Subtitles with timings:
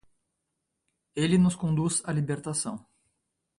[1.15, 2.83] Ele nos conduz à libertação